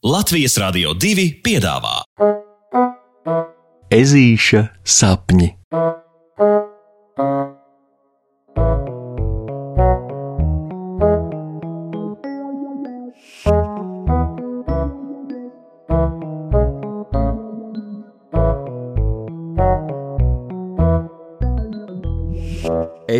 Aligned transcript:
Latvijas 0.00 0.54
Rādio 0.56 0.94
2 0.96 1.26
piedāvā 1.44 1.98
Ezīša 3.92 4.62
sapņi. 4.80 5.50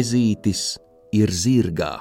Ezītis 0.01 0.79
ir 1.13 1.29
zirgā. 1.29 1.99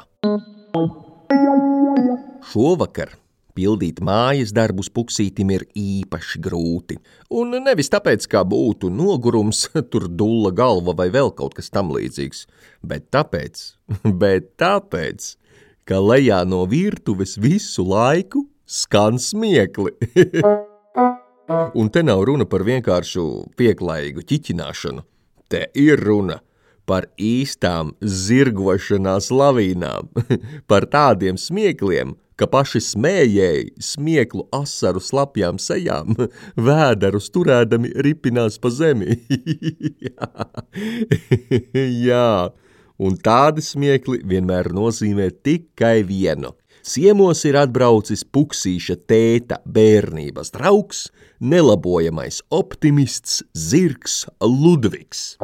Šovakar 2.47 3.19
pildīt 3.59 3.99
mājas 4.05 4.53
darbus 4.55 4.87
puksītim 4.95 5.51
ir 5.51 5.65
īpaši 5.75 6.39
grūti. 6.45 6.99
Un 7.35 7.57
nevis 7.65 7.91
tāpēc, 7.91 8.27
kā 8.31 8.45
būtu 8.47 8.91
nogurums, 8.93 9.65
tur 9.91 10.07
dulla 10.07 10.53
galva 10.55 10.95
vai 10.95 11.09
vēl 11.11 11.33
kaut 11.35 11.57
kas 11.59 11.71
tam 11.73 11.91
līdzīgs, 11.95 12.45
bet 12.87 13.09
tāpēc, 13.15 13.65
bet 14.23 14.53
tāpēc, 14.61 15.33
ka 15.89 15.99
lejā 15.99 16.43
no 16.47 16.63
virtuves 16.69 17.35
visu 17.41 17.83
laiku 17.87 18.45
skan 18.69 19.19
smiekli. 19.19 19.95
Un 21.79 21.89
te 21.89 22.03
nav 22.05 22.21
runa 22.29 22.45
par 22.45 22.61
vienkāršu 22.61 23.23
pieklājīgu 23.57 24.21
ķiķināšanu. 24.29 25.01
Te 25.49 25.65
ir 25.81 25.97
runa 26.05 26.37
par 26.89 27.07
īstām 27.21 27.95
zirgošanās 28.01 29.29
lavīnām, 29.33 30.09
par 30.69 30.85
tādiem 30.89 31.37
smiekliem, 31.41 32.15
ka 32.39 32.47
paši 32.47 32.79
smējēji 32.83 33.83
smieklu 33.83 34.45
asaru 34.55 35.01
slapjām 35.03 35.59
sejām 35.59 36.15
vēderus 36.69 37.29
turēdami 37.35 37.91
ripinās 38.05 38.59
pa 38.61 38.71
zemi. 38.71 39.17
Jā, 42.07 42.31
un 42.99 43.19
tādi 43.25 43.65
smiekli 43.65 44.23
vienmēr 44.23 44.71
nozīmē 44.75 45.29
tikai 45.43 45.99
vienu. 46.07 46.55
Ciemos 46.89 47.43
ir 47.45 47.57
atbraucis 47.59 48.23
puksīša 48.23 48.95
tēta 49.09 49.59
bērnības 49.67 50.53
draugs, 50.55 51.09
nelabojamais 51.43 52.39
optimists 52.55 53.43
zirgs 53.51 54.23
Ludvigs. 54.39 55.35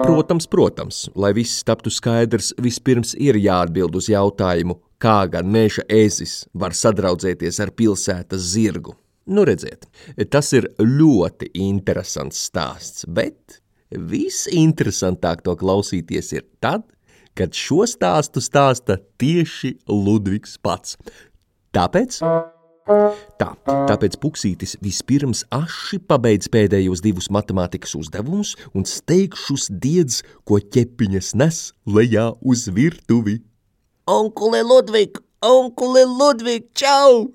Protams, 0.00 0.48
protams, 0.50 1.04
lai 1.14 1.30
viss 1.36 1.62
taptu 1.64 1.92
skaidrs, 1.92 2.50
vispirms 2.58 3.14
ir 3.20 3.38
jāatbild 3.38 3.94
uz 4.00 4.08
jautājumu, 4.10 4.80
kā 5.00 5.24
gan 5.32 5.48
meža 5.50 5.84
ezis 5.88 6.44
var 6.54 6.76
sadraudzēties 6.76 7.60
ar 7.64 7.72
pilsētas 7.76 8.52
zirgu. 8.54 8.96
Nu, 9.30 9.44
redziet, 9.46 9.86
tas 10.32 10.52
ir 10.56 10.68
ļoti 10.80 11.52
interesants 11.62 12.40
stāsts, 12.48 13.04
bet 13.06 13.60
visinteresantāk 13.90 15.44
to 15.46 15.54
klausīties 15.58 16.32
ir 16.36 16.46
tad, 16.62 16.86
kad 17.38 17.54
šo 17.56 17.84
stāstu 17.88 18.42
stāsta 18.42 18.98
tieši 19.20 19.76
Ludvigs 19.88 20.56
pats. 20.62 20.96
Tāpēc 21.74 22.18
Tā, 23.38 23.52
tāpēc 23.86 24.16
Puksītis 24.18 24.72
vispirms 24.82 25.44
aši 25.54 26.00
pabeidz 26.10 26.48
pēdējos 26.50 27.02
divus 27.04 27.28
matemātikas 27.30 27.92
uzdevumus 27.94 28.56
un 28.74 28.86
steigšus 28.88 29.68
diedz, 29.70 30.24
ko 30.42 30.58
ķepiņas 30.58 31.28
nes 31.38 31.60
lejā 31.86 32.32
uz 32.40 32.66
virtuvi. 32.74 33.36
Onkule 34.10 34.62
Ludvig, 34.62 35.18
onkule 35.40 36.04
Ludvig, 36.04 36.64
čau! 36.74 37.28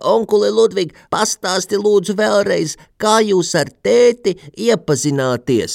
Onkule 0.00 0.48
Ludvig, 0.54 0.94
pastāsti 1.12 1.76
lūdzu 1.76 2.14
vēlreiz, 2.16 2.76
kā 2.96 3.18
jūs 3.20 3.50
ar 3.58 3.68
tēti 3.84 4.32
iepazināties? 4.68 5.74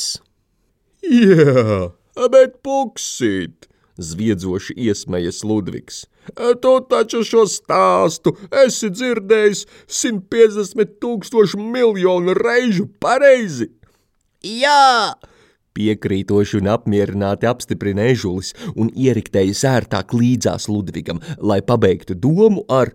Jā, 1.06 1.92
bet 2.34 2.58
Puksīt! 2.66 3.68
Zviedzoši 4.02 4.74
iesmējas 4.88 5.44
Ludvigs. 5.46 6.00
Tu 6.34 6.72
taču 6.90 7.22
šo 7.28 7.44
stāstu 7.52 8.34
esi 8.64 8.90
dzirdējis 8.90 9.68
150 10.00 10.96
tūkstošu 11.04 11.62
miljonu 11.62 12.34
reižu 12.40 12.88
pareizi. 13.04 13.70
Jā! 14.42 15.14
Piekrītoši 15.74 16.60
un 16.62 16.70
apmierināti 16.74 17.50
apstiprina 17.50 18.06
ežulis 18.12 18.54
un 18.76 18.92
ieriktēja 18.94 19.56
sērtāk 19.58 20.14
līdzās 20.14 20.70
Ludvigam, 20.70 21.22
lai 21.42 21.62
pabeigtu 21.66 22.14
domu 22.14 22.66
ar 22.70 22.94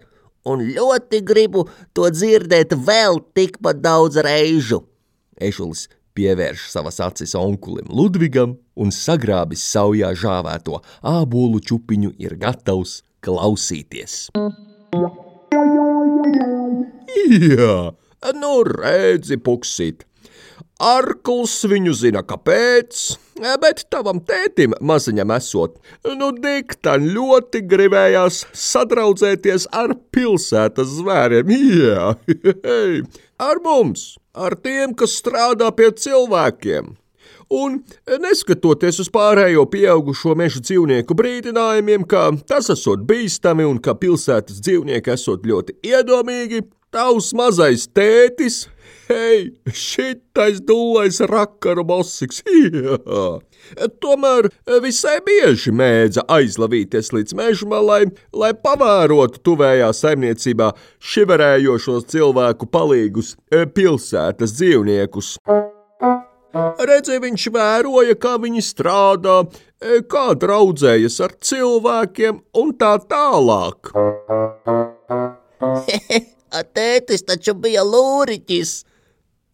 Un 0.49 0.62
ļoti 0.72 1.21
gribu 1.27 1.66
to 1.93 2.09
dzirdēt 2.15 2.72
vēl 2.87 3.19
tikpat 3.37 3.83
daudz 3.84 4.16
reižu. 4.25 4.81
Ežulis 5.37 5.89
pievērš 6.16 6.69
savas 6.72 7.00
acis 7.05 7.34
onkulim 7.39 7.91
Ludvigam 7.93 8.56
un 8.78 8.95
sagrābis 8.95 9.62
saujā 9.75 10.15
žāvēto 10.16 10.81
ābolu 11.06 11.60
čupiņu 11.60 12.15
ir 12.22 12.39
gatavs 12.41 13.03
klausīties. 13.25 14.28
Jā, 17.28 17.78
nu 18.39 18.53
redzi, 18.66 19.37
puksīt. 19.37 20.06
Arkls 20.78 21.56
viņu 21.66 21.92
zina, 21.98 22.22
kāpēc, 22.26 23.00
bet 23.62 23.82
tavam 23.91 24.20
tētim 24.22 24.76
maziņam 24.78 25.32
esot, 25.34 25.80
nu 26.20 26.30
diktaņ 26.36 27.08
ļoti 27.16 27.64
gribējās 27.70 28.44
sadraudzēties 28.54 29.66
ar 29.74 29.97
pilsētas 30.14 30.94
zvēriem, 31.00 31.50
jā, 31.82 32.14
ar 33.42 33.62
mums, 33.64 34.12
ar 34.34 34.54
tiem, 34.62 34.94
kas 34.94 35.18
strādā 35.18 35.72
pie 35.74 35.91
cilvēkiem. 35.98 36.94
Un, 37.48 37.78
neskatoties 38.20 38.98
uz 39.00 39.08
pārējo 39.08 39.62
pieaugušo 39.72 40.34
meža 40.36 40.60
dzīvnieku 40.60 41.14
brīdinājumiem, 41.16 42.04
ka 42.04 42.26
tas 42.48 42.68
esot 42.74 43.06
bīstami 43.08 43.64
un 43.64 43.78
ka 43.80 43.94
pilsētas 43.97 44.60
dzīvnieki 44.60 45.14
esot 45.14 45.48
ļoti 45.48 45.78
iedomīgi, 45.88 46.66
tavs 46.94 47.32
mazais 47.37 47.87
tētis, 47.94 48.66
hei, 49.09 49.50
šitais 49.72 50.60
dūlais 50.65 51.21
rakaru 51.28 51.84
bosiks, 51.88 52.43
jā. 52.49 52.99
Tomēr 54.03 54.49
visai 54.82 55.19
bieži 55.25 55.72
mēdza 55.75 56.25
aizlavīties 56.32 57.12
līdz 57.16 57.37
mežmalai, 57.38 58.04
lai 58.32 58.53
pavērotu 58.56 59.43
tuvējā 59.44 59.91
saimniecībā 59.97 60.71
šiverējošos 61.12 62.09
cilvēku 62.12 62.71
palīgus 62.72 63.34
pilsētas 63.50 64.56
dzīvniekus. 64.56 65.34
Redzēja, 66.78 67.21
viņš 67.21 67.44
vēroja, 67.53 68.15
kā 68.22 68.38
viņi 68.41 68.62
strādā, 68.65 69.43
kā 70.09 70.25
draudzējas 70.38 71.21
ar 71.27 71.37
cilvēkiem 71.44 72.41
un 72.62 72.72
tā 72.81 72.97
tālāk. 73.10 73.93
Tētis 76.50 77.25
taču 77.28 77.54
bija 77.54 77.84
lūriķis. 77.86 78.72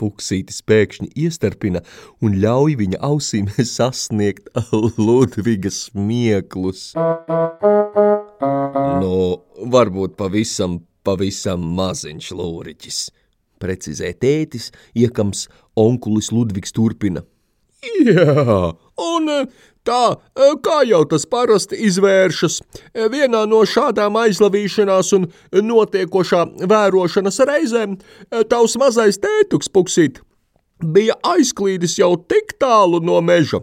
Puksītis 0.01 0.63
pēkšņi 0.67 1.11
iestarpina 1.25 1.85
un 2.25 2.39
ļauj 2.43 2.79
viņa 2.81 3.01
ausīm 3.07 3.51
sasniegt 3.77 4.49
Ludvigas 4.99 5.85
smieklus. 5.89 6.93
Nu, 9.05 9.19
varbūt 9.75 10.17
pavisam, 10.19 10.81
pavisam 11.07 11.69
maziņš 11.79 12.33
lūriķis 12.35 13.05
precizē 13.65 14.13
tētis, 14.21 14.71
iekams 14.99 15.49
onkulis 15.79 16.33
Ludvigs 16.35 16.75
turpina. 16.75 17.25
Jā, 18.09 18.73
un 19.05 19.31
tā, 19.85 20.03
kā 20.65 20.77
jau 20.89 21.03
tas 21.11 21.27
parasti 21.29 21.79
izvēršas, 21.89 22.61
vienā 23.13 23.45
no 23.51 23.63
šādām 23.69 24.17
aizlavīšanās 24.25 25.13
un 25.19 25.27
notiekošā 25.71 26.45
vērošanas 26.71 27.43
reizēm 27.51 27.99
tavs 28.51 28.79
mazais 28.81 29.21
tētuks 29.23 29.73
puksīt 29.75 30.23
bija 30.85 31.17
aizklīdis 31.27 31.97
jau 31.99 32.13
tik 32.31 32.55
tālu 32.61 33.01
no 33.05 33.21
meža, 33.25 33.63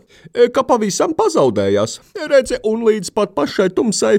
ka 0.55 0.63
pavisam 0.67 1.15
pazaudējās. 1.17 1.99
Redzi, 2.31 2.59
un 2.67 2.85
līdz 2.87 3.13
pat 3.15 3.35
pašai 3.37 3.69
tumsai 3.77 4.17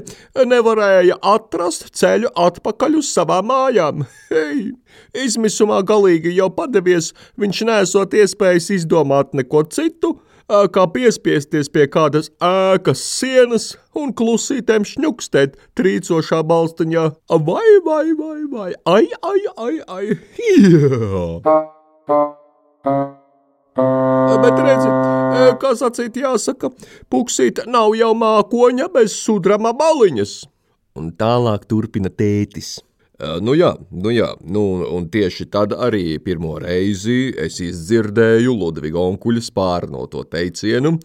nevarēja 0.49 1.19
atrast 1.33 1.91
ceļu 1.99 2.33
atpakaļ 2.47 2.99
uz 3.01 3.13
savām 3.13 3.49
mājām. 3.51 4.05
Hei, 4.31 4.73
izmisumā 5.25 5.81
galīgi 5.87 6.35
jau 6.37 6.49
padevies, 6.53 7.13
viņš 7.39 7.65
nesot 7.69 8.15
iespējas 8.17 8.69
izdomāt 8.77 9.33
neko 9.37 9.65
citu, 9.73 10.17
kā 10.47 10.83
piespiesties 10.93 11.69
pie 11.71 11.87
kādas 11.87 12.29
ēkas 12.43 13.01
sienas 13.05 13.71
un 13.95 14.13
klusītēm 14.17 14.85
šņukstēt 14.87 15.57
trīcošā 15.79 16.43
balstiņā. 16.49 17.07
Vai, 17.47 17.69
vai, 17.87 18.05
vai, 18.19 18.39
vai, 18.51 18.69
ai, 18.85 19.07
ai, 19.23 19.41
ai, 19.57 19.75
ai, 19.87 20.05
jā! 22.07 22.42
Bet 22.83 24.57
redzi, 24.59 24.89
kā 25.61 25.73
sacīt 25.79 26.17
jāsaka, 26.19 26.69
puksīt 27.11 27.63
nav 27.71 27.93
jau 27.95 28.11
mākoņa 28.17 28.89
bez 28.93 29.15
sudrama 29.15 29.71
baliņas. 29.77 30.33
Un 30.99 31.13
tālāk 31.17 31.63
turpina 31.69 32.11
tētis. 32.11 32.81
Nu 33.41 33.53
jā, 33.55 33.69
nu 33.93 34.11
jā, 34.11 34.27
nu, 34.43 34.63
un 34.97 35.05
tieši 35.13 35.45
tad 35.53 35.71
arī 35.77 36.17
pirmo 36.19 36.57
reizi 36.59 37.31
es 37.39 37.61
izdzirdēju 37.63 38.55
Ludviga 38.57 38.99
onkuļa 38.99 39.43
spārnoto 39.45 40.25
teicienu 40.27 40.97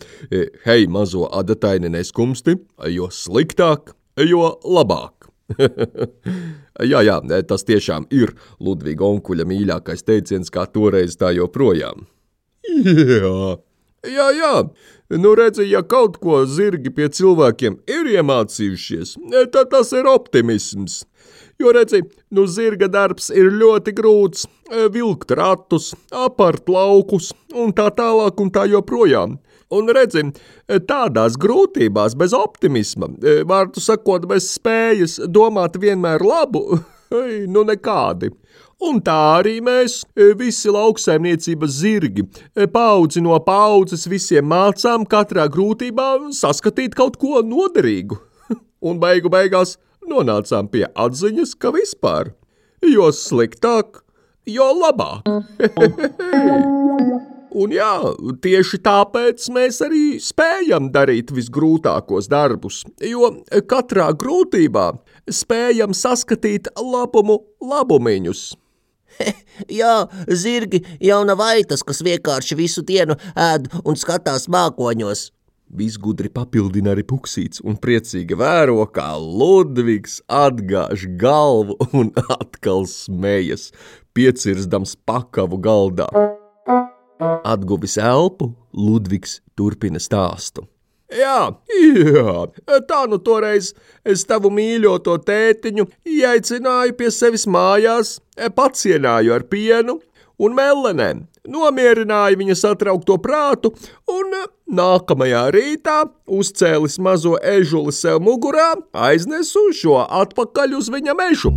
Hei, 0.64 0.88
mazo 0.90 1.28
adataini 1.30 1.92
neskumsti, 1.94 2.56
jo 2.90 3.10
sliktāk, 3.14 3.94
jo 4.24 4.50
labāk. 4.66 5.17
jā, 6.92 7.00
jā, 7.06 7.16
tas 7.48 7.64
tiešām 7.68 8.08
ir 8.14 8.34
Ludviga 8.60 9.06
onkuļa 9.08 9.46
mīļākais 9.48 10.04
teiciens, 10.04 10.52
kā 10.52 10.66
toreiz 10.70 11.16
tā 11.20 11.32
joprojām. 11.36 12.06
Jā, 12.68 13.56
jā, 14.06 14.26
jā, 14.36 14.52
nu 15.18 15.32
redzi, 15.34 15.64
ja 15.72 15.80
kaut 15.82 16.20
ko 16.22 16.44
zirgi 16.46 16.92
pie 16.94 17.08
cilvēkiem 17.10 17.80
ir 17.90 18.10
iemācījušies, 18.12 19.16
tad 19.54 19.72
tas 19.72 19.90
ir 19.96 20.06
optimisms. 20.06 21.00
Jo, 21.58 21.72
redzi, 21.74 22.04
nu 22.30 22.44
zirga 22.46 22.86
darbs 22.86 23.32
ir 23.34 23.50
ļoti 23.50 23.96
grūts, 23.98 24.44
vilkt 24.94 25.32
ratus, 25.34 25.90
apart 26.14 26.70
laukus 26.70 27.32
un 27.50 27.74
tā 27.74 27.88
tālāk 27.90 28.38
un 28.38 28.52
tā 28.54 28.68
joprojām. 28.70 29.40
Un 29.68 29.90
redzi, 29.92 30.22
tādās 30.88 31.36
grūtībās 31.40 32.14
bez 32.16 32.32
optimisma, 32.36 33.10
vārdu 33.48 33.82
sakot, 33.84 34.24
bez 34.30 34.46
spējas 34.54 35.18
domāt 35.28 35.76
vienmēr 35.80 36.24
labu, 36.24 36.80
nu 37.54 37.64
nekādi. 37.68 38.30
Un 38.88 39.00
tā 39.02 39.16
arī 39.40 39.56
mēs, 39.64 40.04
visi 40.38 40.70
lauksaimniecības 40.70 41.72
zirgi, 41.80 42.24
paudzi 42.72 43.20
no 43.24 43.34
paudzes 43.42 44.06
visiem 44.08 44.46
mācām 44.48 45.04
katrā 45.10 45.48
grūtībā 45.50 46.08
saskatīt 46.32 46.94
kaut 46.96 47.18
ko 47.20 47.42
noderīgu. 47.42 48.20
Un 48.88 49.02
beigu 49.02 49.28
beigās 49.34 49.76
nonācām 50.08 50.70
pie 50.72 50.86
atziņas, 50.94 51.56
ka 51.58 51.74
vispār, 51.74 52.32
jo 52.86 53.10
sliktāk, 53.12 54.04
jo 54.46 54.70
labāk. 54.78 55.26
Un 57.56 57.72
jā, 57.72 57.92
tieši 58.44 58.80
tāpēc 58.84 59.48
mēs 59.54 59.80
arī 59.86 60.04
spējam 60.20 60.90
darīt 60.92 61.32
visgrūtākos 61.32 62.28
darbus, 62.28 62.82
jo 63.00 63.30
katrā 63.70 64.10
grūtībā 64.12 64.90
spējam 65.32 65.96
saskatīt 65.96 66.68
labumu 66.76 67.40
labumiņus. 67.64 68.50
Jā, 69.80 70.06
zirgi 70.30 70.82
jau 71.02 71.22
nav 71.26 71.40
aitas, 71.42 71.82
kas 71.82 72.04
vienkārši 72.06 72.58
visu 72.58 72.84
dienu 72.86 73.16
ēd 73.34 73.66
un 73.82 73.98
skatās 73.98 74.46
mākoņos. 74.52 75.28
Visgudri 75.78 76.30
papildina 76.32 76.94
arī 76.94 77.04
puksīts 77.04 77.60
un 77.60 77.76
priecīgi 77.76 78.38
vēro, 78.40 78.80
kā 78.88 79.10
Ludvigs 79.20 80.22
atgāž 80.32 81.04
galvu 81.20 81.76
un 81.92 82.14
atkal 82.38 82.88
smējas, 82.88 83.70
piecirdams 84.16 84.96
pakavu 85.08 85.60
galdā. 85.60 86.08
Atguvis 87.18 87.96
elpu, 87.98 88.52
Ludvigs 88.72 89.40
turpina 89.58 89.98
stāstu. 90.02 90.66
Jā, 91.08 91.54
jā, 91.72 92.32
tā 92.84 92.98
nu 93.08 93.16
toreiz 93.24 93.72
es 94.04 94.26
tavu 94.28 94.50
mīļoto 94.52 95.14
tētiņu 95.24 95.86
ieaicināju 96.04 96.96
pie 96.98 97.08
sevis 97.14 97.46
mājās, 97.48 98.18
pacienāju 98.36 99.32
ar 99.38 99.46
pienu 99.48 99.96
un 100.38 100.54
mellenēm, 100.54 101.24
nomierināju 101.48 102.38
viņa 102.42 102.58
satraukto 102.60 103.16
prātu 103.24 103.72
un 104.12 104.36
nākamajā 104.68 105.46
rītā 105.56 105.96
uzcēlis 106.28 107.00
mazo 107.00 107.38
ežuli 107.40 107.96
sev 107.96 108.20
mugurā, 108.22 108.74
aiznesu 108.92 109.70
šo 109.80 110.04
atpakaļ 110.04 110.76
uz 110.82 110.92
viņa 110.92 111.18
mežu. 111.24 111.56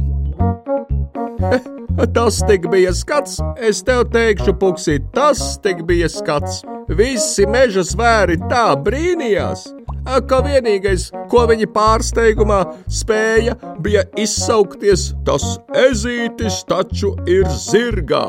Tas 2.14 2.40
tik 2.48 2.68
bija 2.72 2.94
skats, 2.96 3.40
es 3.60 3.82
tev 3.88 4.06
teikšu, 4.14 4.56
puksīt, 4.60 5.12
tas 5.16 5.58
tik 5.64 5.84
bija 5.88 6.10
skats. 6.12 6.62
Visi 6.92 7.46
meža 7.48 7.84
svēri 7.88 8.38
tā 8.52 8.72
brīnījās, 8.86 9.68
ka 10.28 10.42
vienīgais, 10.46 11.10
ko 11.32 11.46
viņi 11.52 11.68
pārsteigumā 11.76 12.62
spēja, 12.90 13.56
bija 13.84 14.04
izsaukties, 14.20 15.12
tas 15.28 15.46
ezītis 15.88 16.62
taču 16.70 17.14
ir 17.30 17.48
zirgā. 17.68 18.26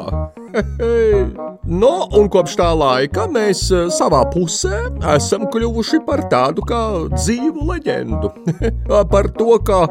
no, 1.82 1.94
un 2.18 2.28
kopš 2.32 2.58
tā 2.60 2.68
laika 2.76 3.26
mēs 3.32 3.64
savā 3.96 4.22
pusē 4.34 4.84
esam 5.14 5.48
kļuvuši 5.52 6.02
par 6.06 6.26
tādu 6.32 6.66
kā 6.68 6.84
dzīvu 7.16 7.66
leģendu. 7.72 8.32
par 9.12 9.32
to, 9.38 9.56
kā 9.64 9.84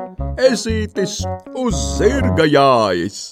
ezītis 0.51 1.21
uz 1.57 1.85
zirga 1.97 2.45
jājas. 2.45 3.31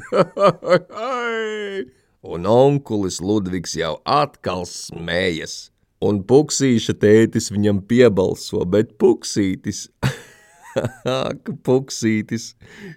un 2.32 2.46
onkulis 2.46 3.20
Ludvigs 3.20 3.76
jau 3.76 3.98
atkal 4.08 4.64
smējas. 4.68 5.72
Un 6.02 6.24
puksīša 6.26 6.96
tētis 6.98 7.52
viņam 7.54 7.78
piebalso, 7.86 8.64
bet 8.66 8.96
puksītis, 8.98 9.84
puksītis 11.68 12.48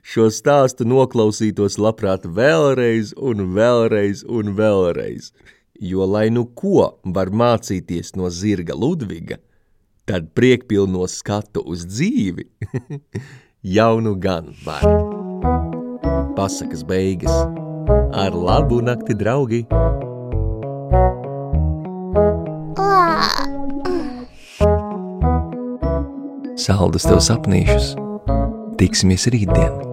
šo 0.02 0.32
stāstu 0.34 0.88
noklausītos 0.90 1.78
labprāt 1.78 2.26
vēlreiz 2.26 3.14
un 3.18 3.52
vēlreiz 3.54 4.24
un 4.26 4.56
vēlreiz, 4.58 5.34
jo 5.78 6.08
lai 6.10 6.32
nu 6.34 6.48
ko 6.58 6.96
var 7.04 7.30
mācīties 7.30 8.16
no 8.18 8.32
zirga 8.34 8.74
Ludviga, 8.74 9.38
tad 10.10 10.34
priekpilno 10.34 11.06
skatu 11.12 11.62
uz 11.62 11.86
dzīvi 11.86 12.50
jau 13.78 13.94
nu 14.02 14.18
gan 14.18 14.50
var 14.66 15.25
pasakas 16.36 16.84
beigas. 16.84 17.32
Ar 18.14 18.36
labu 18.36 18.82
nakti, 18.82 19.16
draugi! 19.16 19.64
Saldus 26.66 27.06
tev 27.06 27.22
sapnīšus! 27.22 27.94
Tiksimies 28.80 29.30
rītdien! 29.32 29.85